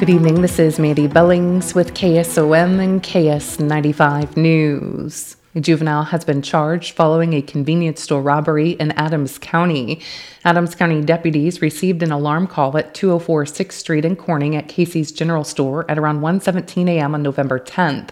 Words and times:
Good 0.00 0.08
evening. 0.08 0.40
This 0.40 0.58
is 0.58 0.78
Mandy 0.78 1.08
Billings 1.08 1.74
with 1.74 1.92
KSOM 1.92 2.82
and 2.82 3.02
KS95 3.02 4.34
News. 4.34 5.36
A 5.54 5.60
juvenile 5.60 6.04
has 6.04 6.24
been 6.24 6.40
charged 6.40 6.94
following 6.94 7.34
a 7.34 7.42
convenience 7.42 8.00
store 8.00 8.22
robbery 8.22 8.70
in 8.70 8.92
Adams 8.92 9.36
County. 9.36 10.00
Adams 10.42 10.74
County 10.74 11.02
deputies 11.02 11.60
received 11.60 12.02
an 12.02 12.12
alarm 12.12 12.46
call 12.46 12.78
at 12.78 12.94
204 12.94 13.44
6th 13.44 13.72
Street 13.72 14.06
in 14.06 14.16
Corning 14.16 14.56
at 14.56 14.68
Casey's 14.68 15.12
General 15.12 15.44
Store 15.44 15.84
at 15.90 15.98
around 15.98 16.22
1:17 16.22 16.88
a.m. 16.88 17.14
on 17.14 17.22
November 17.22 17.60
10th. 17.60 18.08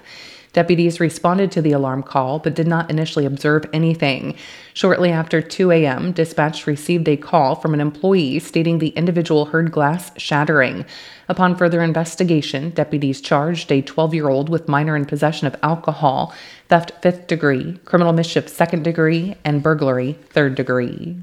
Deputies 0.53 1.01
responded 1.01 1.51
to 1.53 1.63
the 1.63 1.73
alarm 1.73 2.03
call 2.03 2.39
but 2.39 2.55
did 2.55 2.67
not 2.67 2.91
initially 2.91 3.25
observe 3.25 3.65
anything. 3.73 4.35
Shortly 4.75 5.11
after 5.11 5.43
2 5.43 5.71
a.m., 5.73 6.13
dispatch 6.13 6.67
received 6.67 7.09
a 7.09 7.17
call 7.17 7.55
from 7.55 7.75
an 7.75 7.81
employee 7.81 8.39
stating 8.39 8.79
the 8.79 8.89
individual 8.91 9.47
heard 9.47 9.71
glass 9.73 10.11
shattering. 10.17 10.85
Upon 11.29 11.57
further 11.57 11.83
investigation, 11.83 12.71
deputies 12.71 13.21
charged 13.21 13.71
a 13.71 13.83
12 13.83 14.15
year 14.15 14.29
old 14.29 14.49
with 14.49 14.69
minor 14.69 14.97
in 14.97 15.05
possession 15.05 15.47
of 15.47 15.57
alcohol, 15.63 16.35
theft 16.69 16.93
fifth 17.03 17.27
degree, 17.27 17.79
criminal 17.85 18.13
mischief 18.13 18.49
second 18.49 18.85
degree, 18.85 19.37
and 19.45 19.63
burglary 19.63 20.15
third 20.31 20.55
degree. 20.55 21.17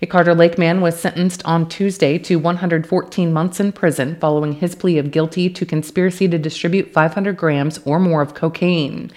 A 0.00 0.06
Carter 0.06 0.32
Lake 0.32 0.58
man 0.58 0.80
was 0.80 0.96
sentenced 0.96 1.44
on 1.44 1.68
Tuesday 1.68 2.18
to 2.18 2.36
114 2.36 3.32
months 3.32 3.58
in 3.58 3.72
prison 3.72 4.14
following 4.20 4.52
his 4.52 4.76
plea 4.76 4.96
of 4.98 5.10
guilty 5.10 5.50
to 5.50 5.66
conspiracy 5.66 6.28
to 6.28 6.38
distribute 6.38 6.92
500 6.92 7.36
grams 7.36 7.80
or 7.84 7.98
more 7.98 8.22
of 8.22 8.32
cocaine. 8.32 9.10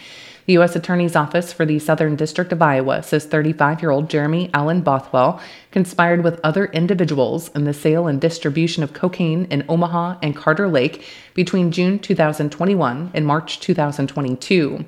The 0.48 0.54
U.S. 0.54 0.76
Attorney's 0.76 1.16
Office 1.16 1.54
for 1.54 1.68
the 1.68 1.78
Southern 1.78 2.16
District 2.16 2.52
of 2.52 2.64
Iowa 2.64 3.04
says 3.04 3.26
35 3.26 3.84
year 3.84 3.92
old 3.92 4.10
Jeremy 4.10 4.50
Allen 4.56 4.82
Bothwell 4.82 5.40
conspired 5.70 6.24
with 6.24 6.40
other 6.44 6.66
individuals 6.66 7.50
in 7.50 7.66
the 7.66 7.76
sale 7.76 8.08
and 8.08 8.20
distribution 8.20 8.82
of 8.82 8.94
cocaine 8.94 9.46
in 9.52 9.64
Omaha 9.70 10.18
and 10.24 10.36
Carter 10.36 10.68
Lake 10.68 11.06
between 11.36 11.72
June 11.72 12.00
2021 12.00 13.12
and 13.14 13.28
March 13.28 13.60
2022. 13.60 14.84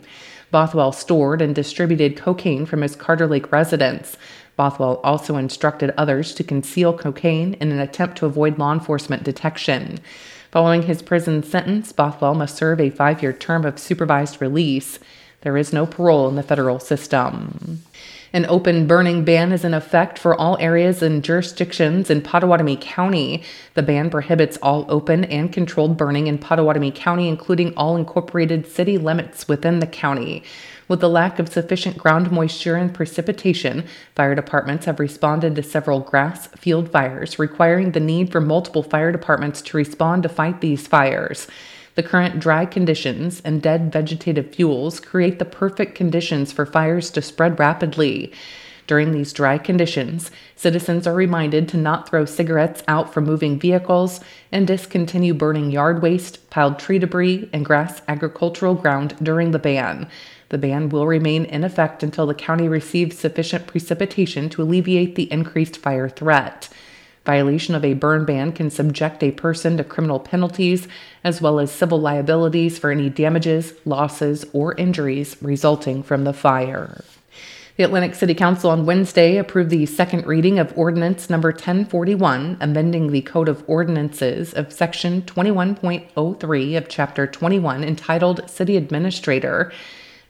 Bothwell 0.50 0.92
stored 0.92 1.42
and 1.42 1.56
distributed 1.56 2.16
cocaine 2.16 2.66
from 2.66 2.82
his 2.82 2.96
Carter 2.96 3.26
Lake 3.26 3.52
residence. 3.52 4.18
Bothwell 4.56 5.00
also 5.04 5.38
instructed 5.38 5.94
others 5.98 6.34
to 6.36 6.44
conceal 6.44 6.98
cocaine 6.98 7.56
in 7.56 7.72
an 7.72 7.80
attempt 7.80 8.18
to 8.18 8.26
avoid 8.26 8.60
law 8.60 8.74
enforcement 8.74 9.24
detection. 9.24 10.00
Following 10.52 10.84
his 10.84 11.02
prison 11.02 11.42
sentence, 11.42 11.92
Bothwell 11.92 12.36
must 12.36 12.56
serve 12.56 12.80
a 12.80 12.92
five 12.92 13.24
year 13.24 13.34
term 13.34 13.66
of 13.66 13.80
supervised 13.80 14.42
release. 14.42 15.00
There 15.42 15.58
is 15.58 15.74
no 15.74 15.86
parole 15.86 16.30
in 16.30 16.36
the 16.36 16.44
federal 16.44 16.80
system. 16.80 17.84
An 18.36 18.48
open 18.48 18.88
burning 18.88 19.24
ban 19.24 19.52
is 19.52 19.64
in 19.64 19.76
effect 19.76 20.18
for 20.18 20.34
all 20.34 20.58
areas 20.60 21.04
and 21.04 21.24
jurisdictions 21.24 22.10
in 22.10 22.24
Pottawattamie 22.24 22.82
County. 22.82 23.44
The 23.76 23.84
ban 23.84 24.10
prohibits 24.10 24.58
all 24.58 24.88
open 24.90 25.26
and 25.26 25.54
controlled 25.54 25.98
burning 25.98 26.26
in 26.26 26.40
Pottawattamie 26.40 26.96
County, 26.96 27.28
including 27.28 27.76
all 27.78 27.96
incorporated 27.96 28.66
city 28.66 28.98
limits 28.98 29.48
within 29.48 29.78
the 29.78 29.86
county. 29.86 30.42
With 30.88 31.00
the 31.00 31.10
lack 31.10 31.38
of 31.38 31.48
sufficient 31.48 32.00
ground 32.00 32.32
moisture 32.32 32.76
and 32.76 32.92
precipitation, 32.92 33.86
fire 34.16 34.34
departments 34.34 34.86
have 34.86 35.00
responded 35.00 35.56
to 35.56 35.62
several 35.62 36.00
grass 36.00 36.48
field 36.48 36.90
fires, 36.90 37.38
requiring 37.38 37.92
the 37.92 38.00
need 38.00 38.32
for 38.32 38.42
multiple 38.42 38.82
fire 38.82 39.12
departments 39.12 39.62
to 39.62 39.78
respond 39.78 40.24
to 40.24 40.30
fight 40.30 40.60
these 40.60 40.88
fires. 40.88 41.48
The 41.96 42.04
current 42.04 42.40
dry 42.40 42.66
conditions 42.66 43.42
and 43.46 43.62
dead 43.62 43.92
vegetative 43.92 44.54
fuels 44.54 45.00
create 45.00 45.38
the 45.38 45.46
perfect 45.46 45.94
conditions 45.96 46.52
for 46.52 46.66
fires 46.66 47.12
to 47.12 47.22
spread 47.22 47.60
rapidly. 47.60 48.32
During 48.86 49.12
these 49.12 49.32
dry 49.32 49.58
conditions, 49.60 50.30
citizens 50.56 51.08
are 51.08 51.14
reminded 51.14 51.70
to 51.70 51.78
not 51.78 52.10
throw 52.10 52.26
cigarettes 52.26 52.84
out 52.88 53.14
from 53.14 53.24
moving 53.24 53.58
vehicles 53.58 54.20
and 54.52 54.68
discontinue 54.68 55.34
burning 55.34 55.72
yard 55.72 56.02
waste, 56.02 56.50
piled 56.50 56.80
tree 56.80 57.00
debris, 57.00 57.50
and 57.54 57.64
grass 57.64 58.02
agricultural 58.08 58.76
ground 58.76 59.16
during 59.22 59.52
the 59.52 59.60
ban. 59.60 60.10
The 60.50 60.58
ban 60.58 60.90
will 60.90 61.08
remain 61.08 61.46
in 61.46 61.64
effect 61.64 62.04
until 62.04 62.26
the 62.26 62.36
county 62.36 62.68
receives 62.68 63.18
sufficient 63.18 63.68
precipitation 63.68 64.50
to 64.50 64.62
alleviate 64.62 65.16
the 65.16 65.32
increased 65.32 65.78
fire 65.78 66.10
threat. 66.10 66.70
Violation 67.26 67.74
of 67.74 67.86
a 67.86 67.94
burn 67.94 68.26
ban 68.26 68.52
can 68.52 68.70
subject 68.70 69.24
a 69.24 69.32
person 69.32 69.78
to 69.78 69.84
criminal 69.84 70.20
penalties 70.20 70.88
as 71.24 71.42
well 71.42 71.60
as 71.60 71.72
civil 71.72 72.00
liabilities 72.00 72.78
for 72.78 72.92
any 72.92 73.10
damages, 73.10 73.74
losses, 73.86 74.46
or 74.52 74.76
injuries 74.76 75.38
resulting 75.42 76.04
from 76.04 76.26
the 76.26 76.34
fire. 76.34 77.04
The 77.76 77.86
Atlantic 77.86 78.14
City 78.14 78.36
Council 78.36 78.70
on 78.70 78.86
Wednesday 78.86 79.38
approved 79.38 79.72
the 79.72 79.88
second 79.88 80.28
reading 80.28 80.60
of 80.60 80.78
Ordinance 80.78 81.28
Number 81.30 81.50
1041, 81.50 82.58
amending 82.62 83.12
the 83.12 83.22
Code 83.22 83.50
of 83.50 83.64
Ordinances 83.68 84.54
of 84.54 84.72
Section 84.72 85.24
21.03 85.24 86.78
of 86.78 86.88
Chapter 86.88 87.26
21, 87.26 87.84
entitled 87.84 88.48
City 88.48 88.78
Administrator 88.78 89.72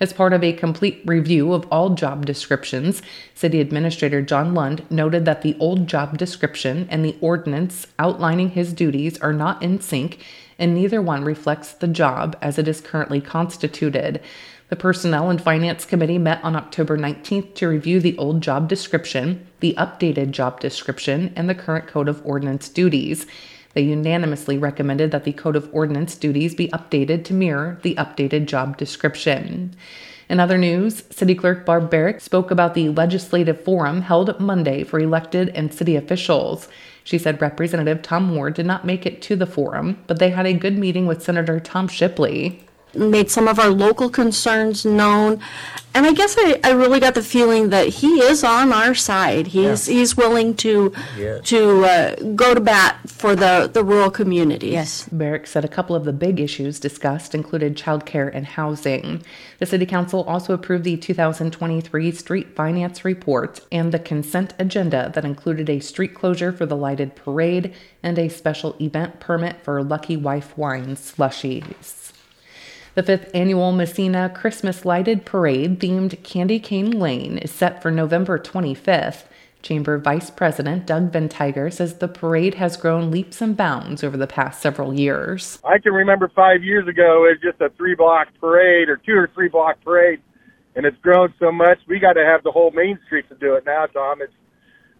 as 0.03 0.14
part 0.14 0.34
of 0.34 0.44
a 0.44 0.52
complete 0.52 1.02
review 1.06 1.53
of 1.53 1.66
all 1.72 1.91
job 1.91 2.25
descriptions, 2.25 3.02
City 3.34 3.62
Administrator 3.62 4.22
John 4.22 4.53
Lund 4.53 4.86
noted 4.90 5.24
that 5.24 5.41
the 5.41 5.56
old 5.59 5.88
job 5.88 6.18
description 6.18 6.88
and 6.91 7.06
the 7.06 7.16
ordinance 7.22 7.88
outlining 7.97 8.50
his 8.50 8.74
duties 8.74 9.18
are 9.22 9.31
not 9.31 9.63
in 9.63 9.80
sync, 9.80 10.19
and 10.59 10.75
neither 10.75 11.02
one 11.02 11.24
reflects 11.24 11.72
the 11.72 11.88
job 11.88 12.38
as 12.42 12.59
it 12.59 12.68
is 12.68 12.81
currently 12.81 13.22
constituted. 13.22 14.22
The 14.68 14.75
Personnel 14.75 15.30
and 15.30 15.42
Finance 15.42 15.86
Committee 15.86 16.18
met 16.18 16.44
on 16.44 16.56
October 16.56 16.97
19th 16.97 17.56
to 17.56 17.68
review 17.69 18.02
the 18.02 18.18
old 18.18 18.42
job 18.42 18.68
description, 18.68 19.47
the 19.62 19.74
updated 19.78 20.31
job 20.31 20.59
description, 20.59 21.31
and 21.36 21.50
the 21.50 21.56
current 21.56 21.88
Code 21.88 22.09
of 22.09 22.22
Ordinance 22.25 22.68
duties. 22.68 23.25
They 23.74 23.82
unanimously 23.82 24.58
recommended 24.58 25.12
that 25.12 25.24
the 25.24 25.34
Code 25.34 25.56
of 25.56 25.70
Ordinance 25.72 26.16
duties 26.16 26.56
be 26.56 26.68
updated 26.70 27.24
to 27.26 27.34
mirror 27.34 27.80
the 27.82 27.96
updated 27.96 28.46
job 28.46 28.78
description. 28.78 29.76
In 30.30 30.40
other 30.40 30.58
news, 30.58 31.04
City 31.10 31.36
Clerk 31.36 31.66
Barb 31.66 31.90
Barrick 31.90 32.22
spoke 32.22 32.52
about 32.52 32.74
the 32.74 32.90
legislative 32.90 33.64
forum 33.64 34.02
held 34.02 34.40
Monday 34.40 34.84
for 34.84 35.00
elected 35.00 35.50
and 35.50 35.74
city 35.74 35.96
officials. 35.96 36.68
She 37.04 37.18
said 37.18 37.42
Representative 37.42 38.02
Tom 38.02 38.36
Ward 38.36 38.54
did 38.54 38.66
not 38.66 38.86
make 38.86 39.06
it 39.06 39.22
to 39.24 39.36
the 39.36 39.46
forum, 39.46 40.02
but 40.08 40.20
they 40.20 40.30
had 40.30 40.46
a 40.46 40.54
good 40.54 40.78
meeting 40.78 41.06
with 41.06 41.24
Senator 41.24 41.60
Tom 41.60 41.88
Shipley 41.88 42.64
made 42.96 43.30
some 43.30 43.48
of 43.48 43.60
our 43.60 43.70
local 43.70 44.10
concerns 44.10 44.86
known. 44.86 45.40
And 45.96 46.08
I 46.08 46.14
guess 46.14 46.36
I, 46.40 46.59
I 46.64 46.72
really 46.72 47.00
got 47.00 47.14
the 47.14 47.22
feeling 47.22 47.70
that 47.70 47.88
he 47.88 48.20
is 48.20 48.44
on 48.44 48.74
our 48.74 48.96
side. 48.96 49.48
He's 49.48 49.86
he's 49.86 50.18
willing 50.18 50.56
to 50.56 50.92
Yes. 51.18 51.46
to 51.50 51.86
uh, 51.86 52.16
go 52.36 52.56
to 52.56 52.59
bat 52.59 52.98
for 53.08 53.36
the, 53.36 53.70
the 53.72 53.84
rural 53.84 54.09
communities. 54.09 54.72
Yes. 54.74 55.08
Barrick 55.12 55.46
said 55.46 55.64
a 55.64 55.68
couple 55.68 55.96
of 55.96 56.04
the 56.04 56.12
big 56.12 56.40
issues 56.40 56.80
discussed 56.80 57.36
included 57.36 57.78
childcare 57.78 58.30
and 58.34 58.46
housing. 58.46 59.24
The 59.59 59.66
City 59.68 59.86
Council 59.86 60.24
also 60.24 60.54
approved 60.54 60.84
the 60.84 60.98
2023 60.98 62.12
Street 62.12 62.56
Finance 62.56 63.06
Report 63.06 63.62
and 63.72 63.92
the 63.92 64.00
consent 64.00 64.54
agenda 64.58 65.12
that 65.14 65.24
included 65.24 65.70
a 65.70 65.80
street 65.80 66.16
closure 66.16 66.52
for 66.52 66.66
the 66.66 66.75
lighted 66.75 67.16
parade 67.16 67.74
and 68.02 68.18
a 68.18 68.30
special 68.30 68.75
event 68.81 69.20
permit 69.20 69.62
for 69.64 69.81
Lucky 69.84 70.18
Wife 70.18 70.58
Wine 70.58 70.96
slushies. 70.96 72.03
The 72.96 73.02
fifth 73.02 73.31
annual 73.34 73.72
Massena 73.72 74.30
Christmas 74.30 74.86
Lighted 74.86 75.26
Parade 75.26 75.80
themed 75.80 76.22
Candy 76.22 76.59
Cane 76.59 76.92
Lane 76.92 77.40
is 77.40 77.50
set 77.50 77.81
for 77.81 77.90
November 77.90 78.38
25th. 78.38 79.24
Chamber 79.64 79.98
Vice 79.98 80.30
President 80.30 80.86
Doug 80.86 81.12
Ventiger 81.12 81.74
says 81.74 81.96
the 81.96 82.08
parade 82.08 82.54
has 82.56 82.78
grown 82.78 83.09
leaps 83.09 83.42
and 83.42 83.58
bounds 83.58 84.04
over 84.04 84.16
the 84.16 84.28
past 84.28 84.62
several 84.62 84.94
years. 84.94 85.58
I 85.64 85.80
can 85.80 85.92
remember 85.92 86.30
five 86.36 86.64
years 86.64 86.88
ago 86.88 87.26
it 87.26 87.30
was 87.30 87.40
just 87.42 87.59
a 87.62 87.76
three 87.78 87.96
block 87.96 88.28
parade 88.40 88.90
or 88.90 88.98
two 88.98 89.16
or 89.16 89.28
three 89.34 89.50
block 89.50 89.78
parade, 89.84 90.22
and 90.75 90.86
it's 90.86 90.98
grown 90.98 91.34
so 91.40 91.52
much. 91.52 91.80
We 91.88 91.98
got 91.98 92.14
to 92.14 92.24
have 92.24 92.44
the 92.44 92.52
whole 92.52 92.70
Main 92.70 93.00
Street 93.08 93.28
to 93.30 93.36
do 93.36 93.56
it 93.56 93.66
now, 93.66 93.88
Tom. 93.88 94.22
It's 94.22 94.34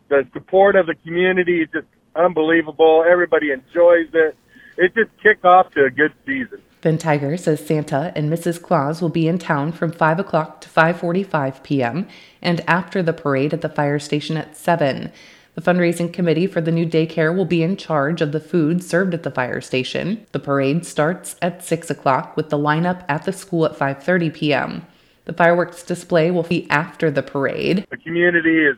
the 0.10 0.28
support 0.34 0.75
of 0.75 0.88
the 0.88 0.96
community 0.96 1.62
is 1.62 1.69
just 1.72 1.88
unbelievable. 2.16 3.06
Everybody 3.07 3.51
enjoys 3.51 4.10
it. 4.13 4.36
It 4.78 4.95
just 4.95 5.12
kicked 5.22 5.45
off 5.45 5.69
to 5.74 5.86
a 5.86 5.92
good 5.92 6.13
season. 6.25 6.60
Ventiger 6.83 7.39
says 7.39 7.65
Santa 7.65 8.12
and 8.13 8.30
Mrs. 8.30 8.62
Claus 8.62 9.01
will 9.01 9.09
be 9.09 9.27
in 9.27 9.39
town 9.39 9.71
from 9.71 9.91
5 9.91 10.19
o'clock 10.19 10.59
to 10.62 10.69
5:45 10.69 11.63
p.m. 11.63 12.07
and 12.41 12.59
after 12.68 13.01
the 13.01 13.13
parade 13.13 13.53
at 13.53 13.62
the 13.62 13.69
fire 13.69 14.00
station 14.00 14.35
at 14.35 14.57
7. 14.57 15.09
The 15.56 15.62
fundraising 15.62 16.12
committee 16.12 16.45
for 16.45 16.59
the 16.59 16.71
new 16.71 16.85
daycare 16.85 17.33
will 17.33 17.45
be 17.45 17.63
in 17.63 17.77
charge 17.77 18.21
of 18.21 18.33
the 18.33 18.39
food 18.41 18.83
served 18.83 19.13
at 19.13 19.24
the 19.24 19.31
fire 19.31 19.62
station. 19.62 20.25
The 20.33 20.39
parade 20.39 20.85
starts 20.85 21.38
at 21.41 21.63
6 21.63 21.89
o'clock 21.89 22.35
with 22.35 22.50
the 22.50 22.57
lineup 22.57 23.06
at 23.07 23.24
the 23.24 23.31
school 23.31 23.65
at 23.65 23.77
5:30 23.77 24.33
p.m. 24.33 24.85
The 25.24 25.33
fireworks 25.33 25.83
display 25.83 26.31
will 26.31 26.44
be 26.44 26.69
after 26.69 27.09
the 27.09 27.24
parade. 27.24 27.88
The 27.89 27.97
community 27.97 28.65
is 28.65 28.75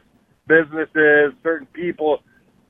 businesses, 0.47 1.33
certain 1.41 1.65
people 1.73 2.21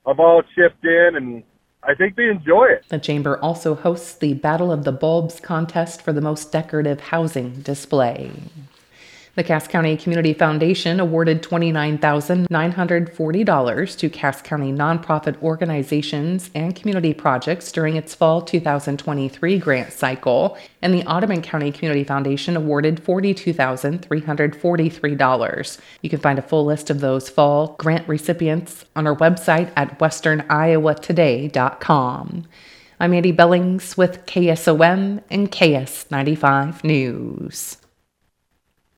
have 0.08 0.22
all 0.22 0.44
chipped 0.56 0.86
in, 0.86 1.16
and 1.18 1.44
I 1.88 1.94
think 1.94 2.16
they 2.16 2.30
enjoy 2.30 2.66
it. 2.66 2.86
The 2.90 3.00
chamber 3.00 3.40
also 3.40 3.76
hosts 3.76 4.16
the 4.16 4.34
Battle 4.34 4.72
of 4.72 4.84
the 4.84 4.92
Bulbs 4.92 5.40
contest 5.40 6.02
for 6.02 6.14
the 6.14 6.22
most 6.22 6.52
decorative 6.52 7.00
housing 7.00 7.62
display. 7.62 8.32
The 9.36 9.44
Cass 9.44 9.68
County 9.68 9.96
Community 9.98 10.34
Foundation 10.34 11.02
awarded 11.02 11.44
$29,940 11.44 13.98
to 13.98 14.10
Cass 14.10 14.42
County 14.42 14.72
nonprofit 14.72 15.44
organizations 15.44 16.50
and 16.56 16.74
community 16.74 17.14
projects 17.14 17.70
during 17.70 17.98
its 17.98 18.16
fall 18.16 18.42
2023 18.42 19.60
grant 19.60 19.92
cycle, 19.92 20.58
and 20.82 20.94
the 20.94 21.04
Audubon 21.04 21.42
County 21.42 21.74
Community 21.74 22.06
Foundation 22.06 22.56
awarded 22.56 23.04
$42,343. 23.04 25.80
You 26.02 26.10
can 26.10 26.20
find 26.20 26.40
a 26.40 26.42
full 26.42 26.64
list 26.64 26.90
of 26.90 27.02
those 27.02 27.28
fall 27.28 27.76
grant 27.78 28.08
recipients 28.08 28.86
on 28.96 29.06
our 29.06 29.18
website 29.18 29.70
at 29.76 30.00
westerniowatoday.com. 30.00 32.46
I'm 33.02 33.14
Andy 33.14 33.34
Billings 33.34 33.98
with 33.98 34.26
KSOM 34.28 35.22
and 35.30 35.52
KS95 35.52 36.86
News. 36.86 37.76